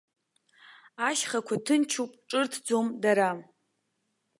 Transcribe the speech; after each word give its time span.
Ашьхақәа 1.07 1.55
ҭынчуп, 1.65 2.11
ҿырҭӡом 2.29 2.87
дара. 3.03 3.29